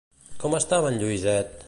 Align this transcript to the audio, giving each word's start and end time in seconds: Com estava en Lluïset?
Com 0.43 0.55
estava 0.61 0.93
en 0.95 0.99
Lluïset? 1.05 1.57